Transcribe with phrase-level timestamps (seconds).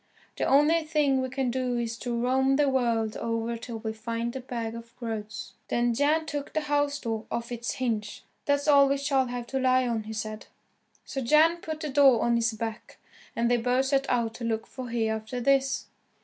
[0.37, 4.33] The only thing we can do is to roam the world over till we find
[4.33, 8.87] the bag of groats." Then Jan took the house door off its hinges, "That's all
[8.89, 10.47] we shall have to lie on," he said.
[11.05, 12.97] So Jan put the door on his back,
[13.35, 15.85] and they both set out to look for Hereafterthis.